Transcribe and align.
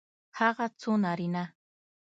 هغه 0.39 0.65
څو 0.79 0.91
نارینه 1.03 1.43